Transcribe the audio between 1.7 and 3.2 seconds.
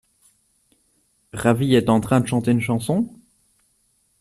est en train de chanter une chanson?